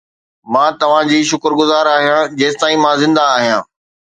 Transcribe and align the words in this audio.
مان 0.53 0.69
توهان 0.79 1.05
جي 1.11 1.19
شڪرگذار 1.31 1.91
آهيان 1.97 2.35
جيستائين 2.41 2.83
مان 2.87 2.99
زنده 3.05 3.29
آهيان 3.37 3.65